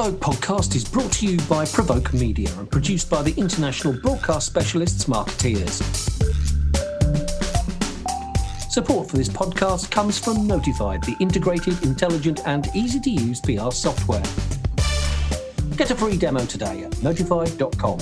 [0.00, 4.46] Provoke podcast is brought to you by Provoke Media and produced by the international broadcast
[4.46, 5.82] specialists Marketeers.
[8.72, 13.70] Support for this podcast comes from Notified, the integrated, intelligent, and easy to use PR
[13.70, 14.22] software.
[15.76, 17.98] Get a free demo today at notified.com.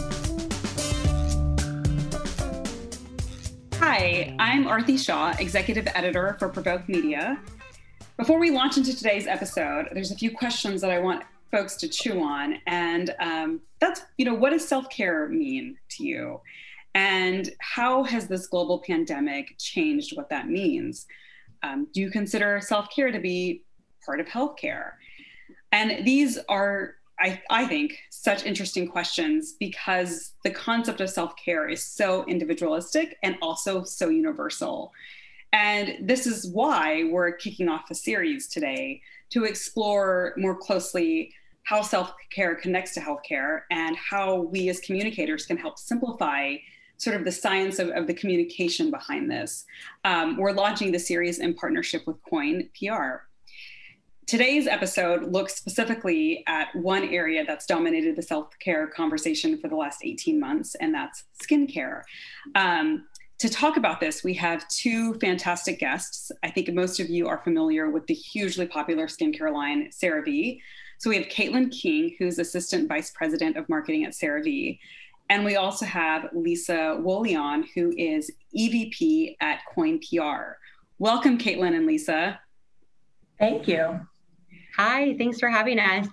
[3.81, 7.41] Hi, I'm Aarti Shah, Executive Editor for Provoke Media.
[8.17, 11.89] Before we launch into today's episode, there's a few questions that I want folks to
[11.89, 12.59] chew on.
[12.67, 16.41] And um, that's, you know, what does self care mean to you?
[16.95, 21.07] And how has this global pandemic changed what that means?
[21.63, 23.63] Um, do you consider self care to be
[24.05, 24.93] part of healthcare?
[25.73, 31.69] And these are, I, I think, such interesting questions because the concept of self care
[31.69, 34.93] is so individualistic and also so universal.
[35.53, 41.33] And this is why we're kicking off a series today to explore more closely
[41.65, 46.57] how self care connects to healthcare and how we as communicators can help simplify
[46.97, 49.65] sort of the science of, of the communication behind this.
[50.05, 53.29] Um, we're launching the series in partnership with Coyne PR.
[54.27, 59.77] Today's episode looks specifically at one area that's dominated the self care conversation for the
[59.77, 62.03] last 18 months, and that's skincare.
[62.55, 63.07] Um,
[63.39, 66.33] to talk about this, we have two fantastic guests.
[66.43, 70.61] I think most of you are familiar with the hugely popular skincare line, CeraVe.
[70.99, 74.81] So we have Caitlin King, who's Assistant Vice President of Marketing at CeraVe.
[75.31, 80.57] And we also have Lisa Wolleon, who is EVP at Coyne PR.
[80.99, 82.41] Welcome, Caitlin and Lisa.
[83.39, 84.01] Thank you.
[84.77, 86.09] Hi, thanks for having us.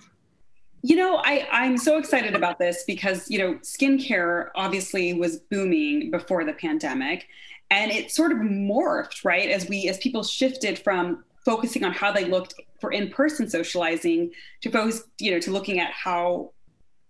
[0.87, 6.11] You know, I, I'm so excited about this because, you know, skincare obviously was booming
[6.11, 7.25] before the pandemic
[7.71, 9.49] and it sort of morphed, right?
[9.49, 14.29] As we, as people shifted from focusing on how they looked for in-person socializing
[14.61, 16.51] to focus, you know, to looking at how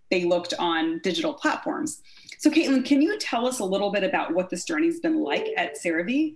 [0.10, 2.02] they looked on digital platforms.
[2.40, 5.50] So Caitlin, can you tell us a little bit about what this journey's been like
[5.58, 6.36] at CeraVe?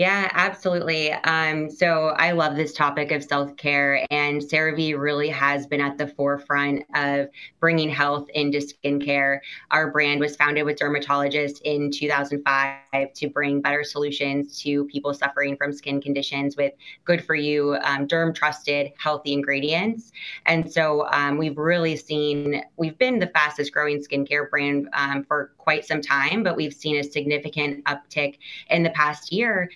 [0.00, 1.12] Yeah, absolutely.
[1.12, 5.98] Um, so I love this topic of self care, and CeraVe really has been at
[5.98, 7.28] the forefront of
[7.60, 9.40] bringing health into skincare.
[9.70, 15.54] Our brand was founded with dermatologists in 2005 to bring better solutions to people suffering
[15.58, 16.72] from skin conditions with
[17.04, 20.12] good for you, um, derm trusted, healthy ingredients.
[20.46, 25.52] And so um, we've really seen, we've been the fastest growing skincare brand um, for
[25.58, 28.38] quite some time, but we've seen a significant uptick
[28.70, 29.68] in the past year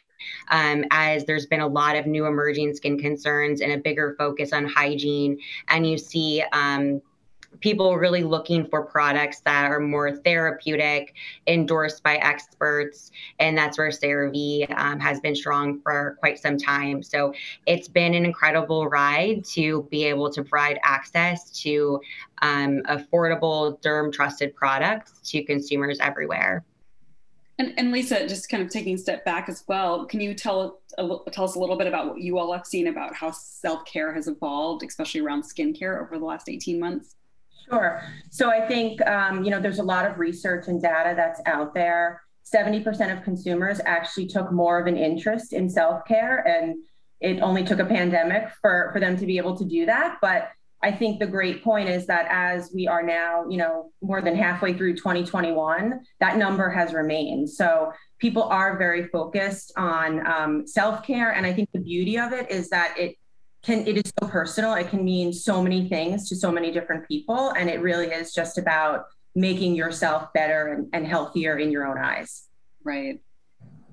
[0.48, 4.52] um, as there's been a lot of new emerging skin concerns and a bigger focus
[4.52, 5.38] on hygiene.
[5.69, 7.00] And you see, um,
[7.60, 11.14] people really looking for products that are more therapeutic,
[11.47, 17.02] endorsed by experts, and that's where CeraVe um, has been strong for quite some time.
[17.02, 17.32] So
[17.66, 22.00] it's been an incredible ride to be able to provide access to
[22.42, 26.64] um, affordable, derm trusted products to consumers everywhere.
[27.59, 30.81] And, and, Lisa, just kind of taking a step back as well, can you tell
[30.97, 34.12] tell us a little bit about what you all have seen about how self care
[34.12, 37.14] has evolved, especially around skincare over the last eighteen months?
[37.69, 38.03] Sure.
[38.31, 41.75] So I think um, you know there's a lot of research and data that's out
[41.75, 42.22] there.
[42.43, 46.76] Seventy percent of consumers actually took more of an interest in self care, and
[47.20, 50.19] it only took a pandemic for for them to be able to do that.
[50.20, 50.50] But
[50.84, 54.37] I think the great point is that as we are now, you know, more than
[54.37, 57.49] halfway through 2021, that number has remained.
[57.49, 62.34] So people are very focused on um, self care, and I think the beauty of
[62.34, 63.17] it is that it
[63.62, 64.75] can it is so personal.
[64.75, 68.34] It can mean so many things to so many different people, and it really is
[68.34, 72.47] just about making yourself better and, and healthier in your own eyes.
[72.84, 73.21] Right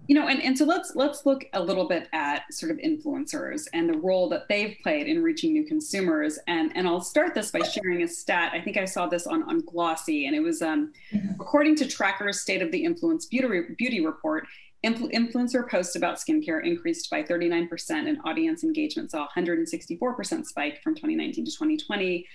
[0.08, 3.68] you know and, and so let's let's look a little bit at sort of influencers
[3.74, 6.40] and the role that they've played in reaching new consumers.
[6.48, 8.52] And and i'll start this by sharing a stat.
[8.54, 11.40] I think i saw this on on glossy and it was um, mm-hmm.
[11.40, 14.48] according to Traackr's state of the influence beauty, beauty report
[14.86, 20.96] influ- influencer posts about skincare increased by 39% and audience engagement saw 164% spike from
[20.96, 22.28] 2019 to 2020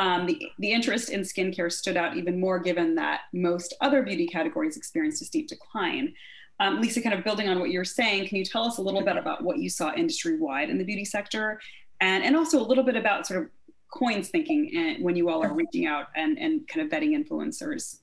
[0.00, 4.26] um, the, the interest in skincare stood out even more given that most other beauty
[4.26, 6.12] categories experienced a steep decline
[6.60, 9.02] um, Lisa, kind of building on what you're saying, can you tell us a little
[9.02, 11.60] bit about what you saw industry wide in the beauty sector,
[12.00, 13.50] and and also a little bit about sort of
[13.92, 18.00] Coyne's thinking eh, when you all are reaching out and and kind of vetting influencers?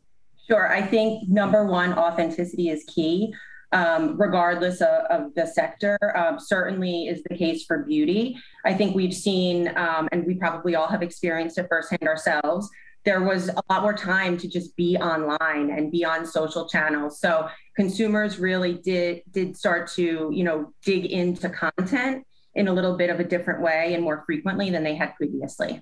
[0.48, 3.33] Sure, I think number one, authenticity is key.
[3.74, 8.38] Um, regardless of, of, the sector, um, certainly is the case for beauty.
[8.65, 12.69] I think we've seen, um, and we probably all have experienced it firsthand ourselves,
[13.03, 17.19] there was a lot more time to just be online and be on social channels.
[17.19, 22.98] So consumers really did did start to, you know, dig into content in a little
[22.98, 25.81] bit of a different way and more frequently than they had previously.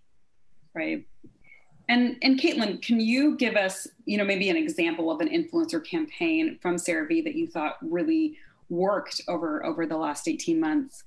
[0.73, 1.05] Right.
[1.89, 5.83] And and Caitlin, can you give us, you know, maybe an example of an influencer
[5.83, 8.37] campaign from CeraVe that you thought really
[8.69, 11.03] worked over over the last 18 months?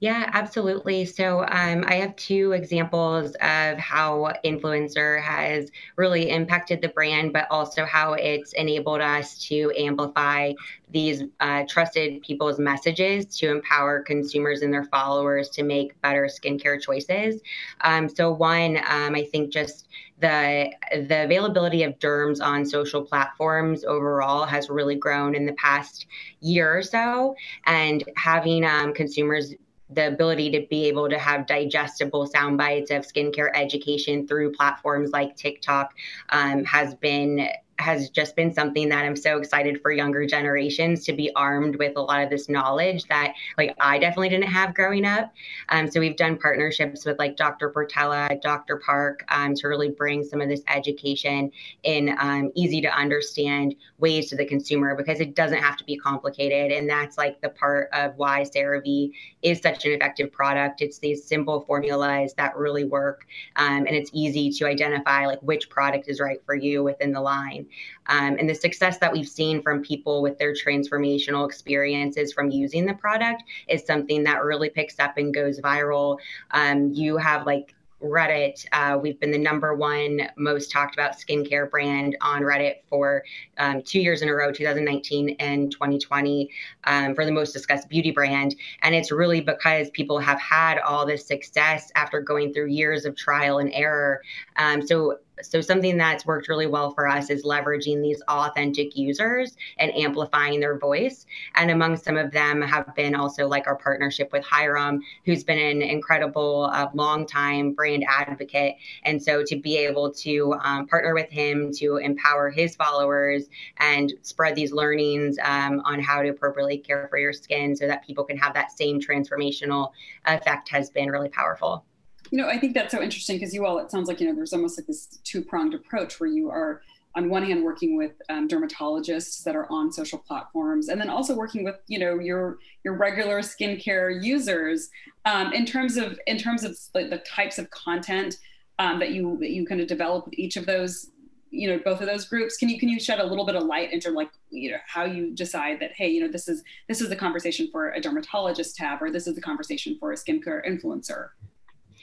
[0.00, 1.04] Yeah, absolutely.
[1.04, 7.46] So um, I have two examples of how influencer has really impacted the brand, but
[7.50, 10.52] also how it's enabled us to amplify
[10.90, 16.80] these uh, trusted people's messages to empower consumers and their followers to make better skincare
[16.80, 17.40] choices.
[17.80, 19.88] Um, so one, um, I think just
[20.20, 26.06] the the availability of derms on social platforms overall has really grown in the past
[26.40, 27.34] year or so,
[27.66, 29.54] and having um, consumers
[29.90, 35.10] the ability to be able to have digestible sound bites of skincare education through platforms
[35.10, 35.94] like TikTok
[36.30, 37.48] um, has been
[37.78, 41.96] has just been something that I'm so excited for younger generations to be armed with
[41.96, 45.32] a lot of this knowledge that like I definitely didn't have growing up.
[45.70, 47.70] Um, so we've done partnerships with like Dr.
[47.70, 48.76] Portela, Dr.
[48.76, 51.50] Park um, to really bring some of this education
[51.82, 55.96] in um, easy to understand ways to the consumer because it doesn't have to be
[55.96, 56.72] complicated.
[56.72, 59.12] And that's like the part of why CeraVe
[59.42, 60.80] is such an effective product.
[60.80, 63.26] It's these simple formulas that really work
[63.56, 67.20] um, and it's easy to identify like which product is right for you within the
[67.20, 67.63] line.
[68.06, 72.86] Um, and the success that we've seen from people with their transformational experiences from using
[72.86, 76.18] the product is something that really picks up and goes viral.
[76.50, 77.74] Um, you have like
[78.04, 78.66] Reddit.
[78.72, 83.24] Uh, we've been the number one most talked about skincare brand on Reddit for
[83.58, 86.50] um, two years in a row, 2019 and 2020,
[86.84, 88.54] um, for the most discussed beauty brand.
[88.82, 93.16] And it's really because people have had all this success after going through years of
[93.16, 94.20] trial and error.
[94.56, 99.56] Um, so so something that's worked really well for us is leveraging these authentic users
[99.78, 101.26] and amplifying their voice.
[101.54, 105.58] And among some of them have been also like our partnership with Hyram, who's been
[105.58, 108.76] an incredible uh, long time brand advocate.
[109.02, 113.44] And so to be able to um, partner with him to empower his followers
[113.78, 118.06] and spread these learnings um, on how to appropriately care for your skin so that
[118.06, 119.90] people can have that same transformational
[120.26, 121.84] effect has been really powerful.
[122.30, 124.34] You know, I think that's so interesting because you all, it sounds like, you know,
[124.34, 126.82] there's almost like this two pronged approach where you are,
[127.16, 131.36] on one hand, working with um, dermatologists that are on social platforms, and then also
[131.36, 134.90] working with, you know, your your regular skincare users
[135.24, 138.36] um, in terms of in terms of like the types of content
[138.78, 141.10] um, that you that you kind of develop with each of those
[141.54, 142.56] you know both of those groups.
[142.56, 145.04] Can you can you shed a little bit of light into like you know how
[145.04, 148.76] you decide that hey you know this is this is the conversation for a dermatologist
[148.76, 151.28] to have or this is the conversation for a skincare influencer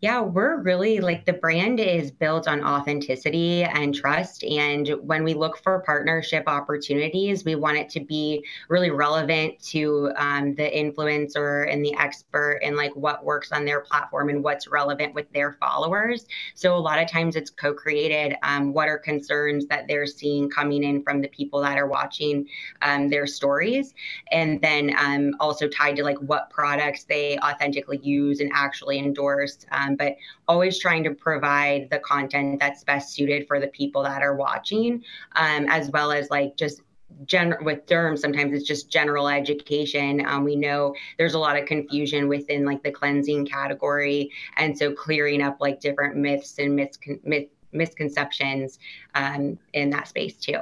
[0.00, 4.42] yeah, we're really like the brand is built on authenticity and trust.
[4.44, 10.10] And when we look for partnership opportunities, we want it to be really relevant to
[10.16, 14.66] um, the influencer and the expert and like what works on their platform and what's
[14.68, 16.24] relevant with their followers.
[16.54, 18.36] So a lot of times it's co created.
[18.42, 22.48] Um, what are concerns that they're seeing coming in from the people that are watching
[22.80, 23.92] um, their stories?
[24.32, 29.66] And then um, also tied to like what products they authentically use and actually endorse.
[29.90, 30.16] Um, but
[30.48, 35.02] always trying to provide the content that's best suited for the people that are watching,
[35.36, 36.82] um, as well as like just
[37.24, 41.66] general with derm sometimes it's just general education um, we know there's a lot of
[41.66, 47.48] confusion within like the cleansing category and so clearing up like different myths and myth-
[47.72, 48.78] misconceptions
[49.16, 50.60] um, in that space too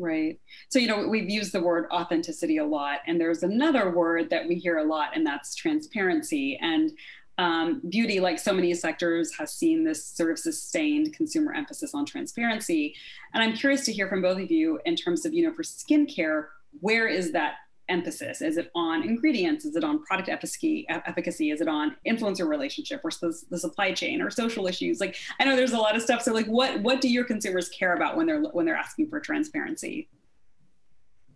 [0.00, 0.40] Right.
[0.70, 4.48] So, you know, we've used the word authenticity a lot, and there's another word that
[4.48, 6.58] we hear a lot, and that's transparency.
[6.62, 6.90] And
[7.38, 12.04] um, beauty, like so many sectors, has seen this sort of sustained consumer emphasis on
[12.04, 12.94] transparency.
[13.32, 15.62] And I'm curious to hear from both of you in terms of, you know, for
[15.62, 16.46] skincare,
[16.80, 17.54] where is that
[17.90, 18.40] emphasis?
[18.40, 19.64] Is it on ingredients?
[19.64, 20.86] Is it on product efficacy?
[20.88, 21.50] efficacy?
[21.50, 25.00] Is it on influencer relationship versus the supply chain or social issues?
[25.00, 26.22] Like, I know there's a lot of stuff.
[26.22, 29.20] So, like, what what do your consumers care about when they're when they're asking for
[29.20, 30.08] transparency?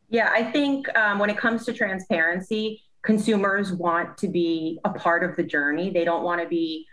[0.08, 5.23] Yeah, I think um, when it comes to transparency, consumers want to be a part
[5.23, 5.90] of the journey.
[5.90, 6.87] They don't want to be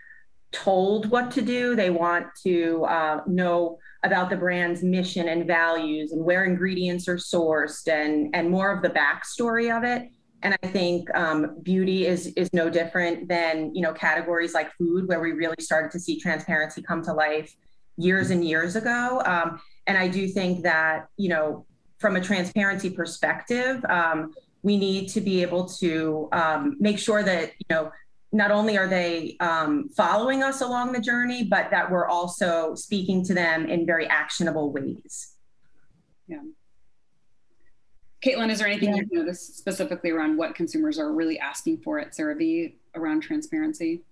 [0.51, 1.75] told what to do.
[1.75, 7.15] They want to uh, know about the brand's mission and values and where ingredients are
[7.15, 10.09] sourced and and more of the backstory of it.
[10.43, 15.07] And I think um, beauty is is no different than you know categories like food,
[15.07, 17.55] where we really started to see transparency come to life
[17.97, 19.21] years and years ago.
[19.25, 21.65] Um, and I do think that you know
[21.99, 27.51] from a transparency perspective, um, we need to be able to um, make sure that
[27.57, 27.91] you know
[28.31, 33.23] not only are they um, following us along the journey, but that we're also speaking
[33.25, 35.35] to them in very actionable ways.
[36.27, 36.41] Yeah.
[38.25, 39.01] Caitlin, is there anything yeah.
[39.09, 44.03] you notice specifically around what consumers are really asking for at CeraVe around transparency?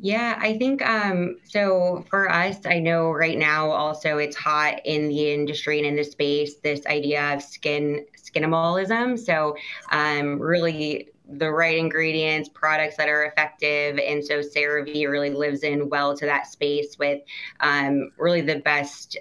[0.00, 2.04] Yeah, I think um, so.
[2.08, 6.04] For us, I know right now also it's hot in the industry and in the
[6.04, 6.56] space.
[6.62, 9.18] This idea of skin skinimalism.
[9.18, 9.56] So,
[9.90, 13.98] um, really the right ingredients, products that are effective.
[13.98, 17.20] And so CeraVe really lives in well to that space with
[17.60, 19.16] um, really the best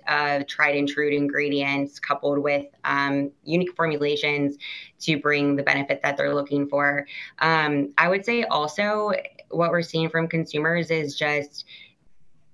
[0.47, 4.57] tried and true ingredients coupled with um, unique formulations
[4.99, 7.05] to bring the benefit that they're looking for.
[7.39, 9.11] Um, I would say also
[9.49, 11.65] what we're seeing from consumers is just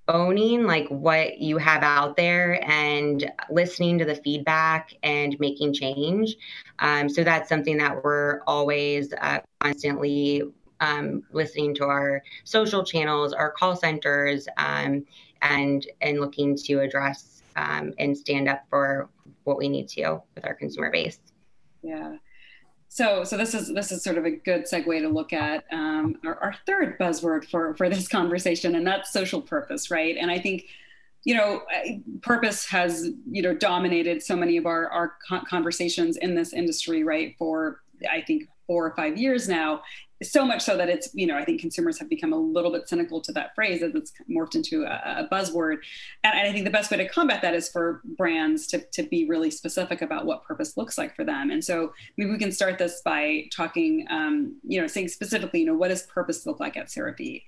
[0.07, 6.35] owning like what you have out there and listening to the feedback and making change.
[6.79, 10.43] Um, so that's something that we're always uh, constantly
[10.81, 15.05] um, listening to our social channels, our call centers, um,
[15.41, 19.09] and and looking to address um, and stand up for
[19.45, 21.19] what we need to with our consumer base.
[21.81, 22.17] Yeah.
[22.93, 26.15] So, so this is this is sort of a good segue to look at um,
[26.23, 30.15] our, our, third buzzword for for this conversation, and that's social purpose, right?
[30.15, 30.65] And I think,
[31.23, 31.63] you know,
[32.21, 35.13] purpose has you know dominated so many of our our
[35.49, 37.33] conversations in this industry, right?
[37.39, 39.81] For I think four or five years now,
[40.31, 42.87] so much so that it's you know i think consumers have become a little bit
[42.87, 45.77] cynical to that phrase as it's morphed into a, a buzzword.
[46.23, 49.25] And, i think the best way to combat that is for brands to, to be
[49.25, 51.51] really specific about what purpose looks like for them.
[51.51, 55.65] And so maybe we can start this by talking um, you know saying specifically you
[55.65, 57.43] know what does purpose look like at CeraVe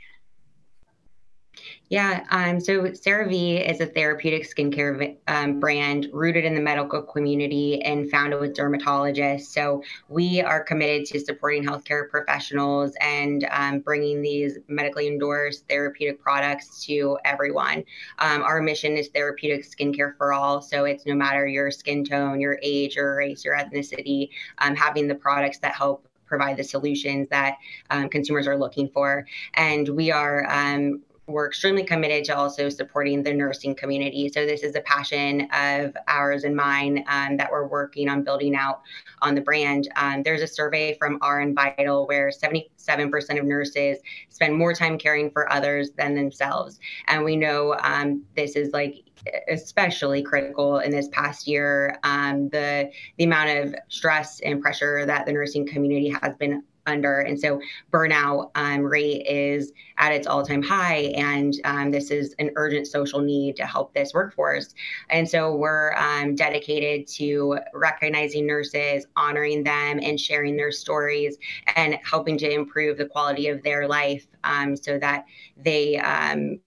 [1.90, 7.82] yeah, um, so CeraVe is a therapeutic skincare um, brand rooted in the medical community
[7.84, 9.46] and founded with dermatologists.
[9.46, 16.20] So we are committed to supporting healthcare professionals and um, bringing these medically endorsed therapeutic
[16.22, 17.84] products to everyone.
[18.18, 20.62] Um, our mission is therapeutic skincare for all.
[20.62, 25.08] So it's no matter your skin tone, your age, your race, your ethnicity, um, having
[25.08, 27.58] the products that help provide the solutions that
[27.92, 29.28] um, consumers are looking for.
[29.54, 34.29] And we are um, we're extremely committed to also supporting the nursing community.
[34.29, 38.55] So this is a passion of ours and mine um, that we're working on building
[38.55, 38.82] out
[39.22, 39.88] on the brand.
[39.96, 43.98] Um, there's a survey from RN Vital where 77% of nurses
[44.29, 49.03] spend more time caring for others than themselves, and we know um, this is like
[49.50, 51.98] especially critical in this past year.
[52.03, 57.20] Um, the the amount of stress and pressure that the nursing community has been under.
[57.22, 57.60] And so
[57.92, 61.13] burnout um, rate is at its all time high.
[61.15, 64.74] And um, this is an urgent social need to help this workforce.
[65.10, 71.38] And so we're um, dedicated to recognizing nurses, honoring them, and sharing their stories
[71.75, 75.25] and helping to improve the quality of their life um, so that
[75.58, 76.60] they um,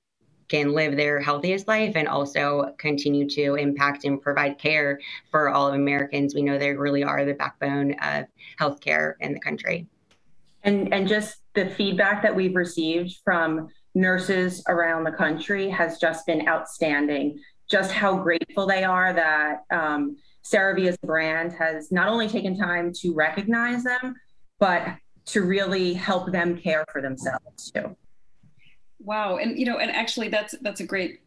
[0.49, 4.99] can live their healthiest life and also continue to impact and provide care
[5.31, 6.35] for all of Americans.
[6.35, 8.25] We know they really are the backbone of
[8.59, 9.87] healthcare in the country
[10.65, 16.27] and and just the feedback that we've received from nurses around the country has just
[16.27, 17.39] been outstanding.
[17.71, 20.17] Just how grateful they are that um,
[21.03, 24.15] brand has not only taken time to recognize them,
[24.59, 24.89] but
[25.27, 27.95] to really help them care for themselves too.
[29.01, 31.21] Wow, and you know, and actually, that's that's a great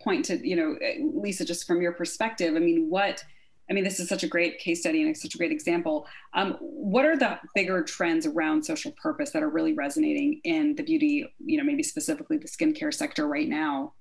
[0.00, 0.76] point to you know,
[1.14, 2.54] Lisa, just from your perspective.
[2.54, 3.24] I mean, what
[3.68, 6.06] I mean, this is such a great case study and such a great example.
[6.34, 10.82] Um, what are the bigger trends around social purpose that are really resonating in the
[10.82, 13.94] beauty, you know, maybe specifically the skincare sector right now?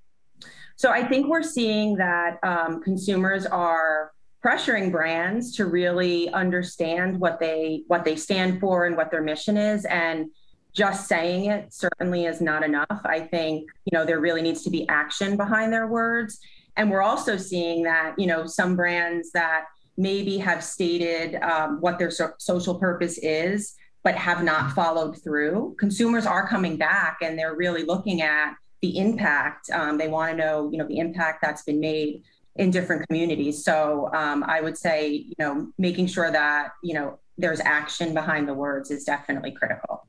[0.76, 4.12] So I think we're seeing that um, consumers are
[4.46, 9.58] pressuring brands to really understand what they what they stand for and what their mission
[9.58, 10.30] is and
[10.72, 14.70] just saying it certainly is not enough i think you know there really needs to
[14.70, 16.40] be action behind their words
[16.78, 19.66] and we're also seeing that, you know, some brands that
[19.98, 25.76] maybe have stated um, what their so- social purpose is, but have not followed through.
[25.80, 29.70] Consumers are coming back and they're really looking at the impact.
[29.72, 32.24] Um, they want to know, you know, the impact that's been made
[32.58, 33.64] in different communities.
[33.64, 38.48] So um, I would say, you know, making sure that, you know, there's action behind
[38.48, 40.08] the words is definitely critical.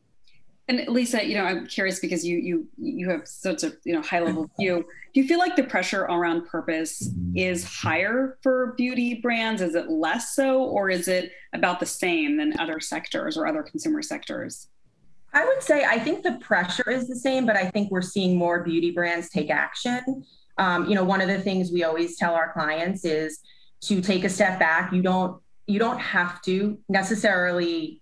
[0.69, 4.03] And Lisa, you know, I'm curious because you you you have such a you know
[4.03, 4.85] high level view.
[5.15, 9.63] Do you feel like the pressure around purpose is higher for beauty brands?
[9.63, 13.63] Is it less so, or is it about the same than other sectors or other
[13.63, 14.69] consumer sectors?
[15.33, 18.37] I would say I think the pressure is the same, but I think we're seeing
[18.37, 20.25] more beauty brands take action.
[20.59, 23.41] Um, you know, one of the things we always tell our clients is
[23.83, 24.93] to take a step back.
[24.93, 28.01] You don't you don't have to necessarily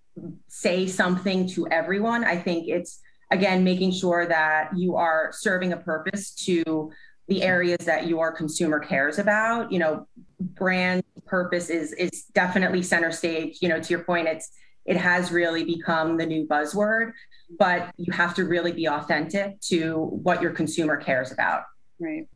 [0.49, 2.25] say something to everyone.
[2.25, 6.90] I think it's again making sure that you are serving a purpose to
[7.26, 9.73] the areas that your consumer cares about.
[9.73, 10.09] You know,
[10.40, 13.59] brand purpose is is definitely center stage.
[13.61, 14.50] You know, to your point, it's
[14.85, 17.12] it has really become the new buzzword.
[17.59, 21.62] but you have to really be authentic to what your consumer cares about.
[22.00, 22.26] Right.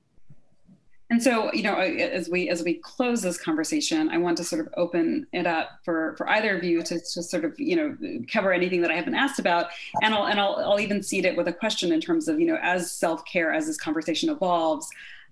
[1.10, 4.60] And so, you know, as we as we close this conversation, I want to sort
[4.60, 7.96] of open it up for for either of you to, to sort of you know
[8.30, 9.68] cover anything that I haven't asked about,
[10.02, 12.46] and I'll and I'll I'll even seed it with a question in terms of you
[12.46, 14.86] know as self care as this conversation evolves,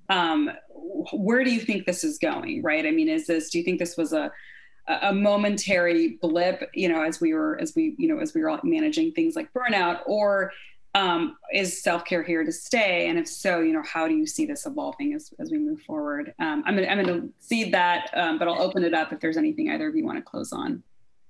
[0.08, 0.50] um,
[1.12, 2.62] where do you think this is going?
[2.62, 2.86] Right?
[2.86, 4.32] I mean, is this do you think this was a
[4.88, 8.58] a momentary blip, you know, as we were as we you know as we were
[8.62, 10.52] managing things like burnout, or
[10.96, 13.08] um, is self-care here to stay?
[13.08, 15.82] And if so you know how do you see this evolving as, as we move
[15.82, 16.32] forward?
[16.38, 19.70] Um, i'm going to see that um, but i'll open it up if there's anything
[19.70, 20.82] either of you want to close on.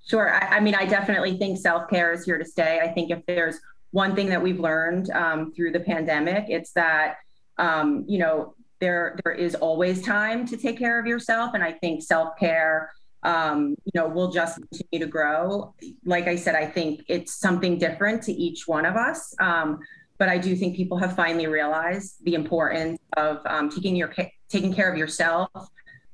[0.06, 0.32] Sure.
[0.32, 2.78] I, I, mean i definitely think self-care is here to stay.
[2.80, 3.58] I think if there's
[3.90, 7.16] one thing that we've learned um, through the pandemic it's that
[7.58, 11.54] um, you know there there is always time to take care of yourself.
[11.54, 12.92] And i think self-care
[13.23, 15.75] um, you know, will just continue to grow.
[16.04, 19.35] Like I said, I think it's something different to each one of us.
[19.40, 19.78] Um,
[20.18, 24.12] but I do think people have finally realized the importance of um, taking your
[24.49, 25.50] taking care of yourself.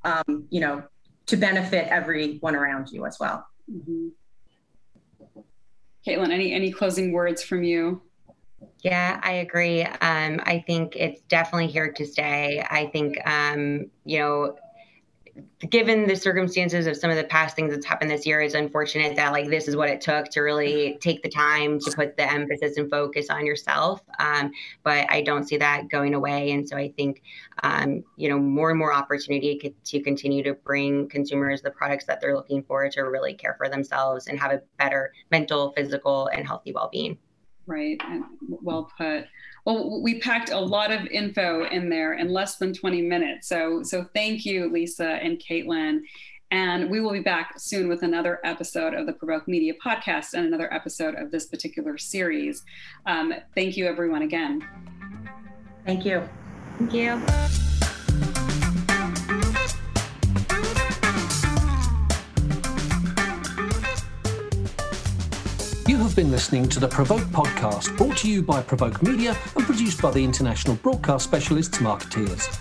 [0.04, 0.82] Um, you know,
[1.26, 3.46] to benefit everyone around you as well.
[3.70, 4.08] Mm-hmm.
[6.06, 8.02] Caitlin, any any closing words from you?
[8.82, 9.82] Yeah, I agree.
[9.82, 12.64] Um, I think it's definitely here to stay.
[12.68, 14.56] I think, um, you know,
[15.70, 19.16] given the circumstances of some of the past things that's happened this year, it's unfortunate
[19.16, 22.30] that like this is what it took to really take the time to put the
[22.30, 24.02] emphasis and focus on yourself.
[24.18, 27.22] Um, but I don't see that going away, and so I think
[27.62, 32.20] um, you know more and more opportunity to continue to bring consumers the products that
[32.20, 36.46] they're looking for to really care for themselves and have a better mental, physical, and
[36.46, 37.16] healthy well-being.
[37.66, 38.00] Right,
[38.48, 39.26] well put.
[39.64, 43.48] Well, we packed a lot of info in there in less than 20 minutes.
[43.48, 46.00] So, so thank you, Lisa and Caitlin.
[46.50, 50.46] And we will be back soon with another episode of the Provoke Media podcast and
[50.46, 52.62] another episode of this particular series.
[53.06, 54.66] Um, thank you, everyone, again.
[55.86, 56.28] Thank you.
[56.78, 57.71] Thank you.
[66.02, 70.02] Have been listening to the Provoke podcast, brought to you by Provoke Media and produced
[70.02, 72.58] by the international broadcast specialists Marketeers.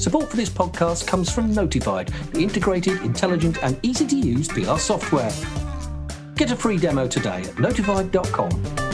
[0.00, 4.78] Support for this podcast comes from Notified, the integrated, intelligent, and easy to use PR
[4.78, 5.32] software.
[6.36, 8.87] Get a free demo today at notified.com.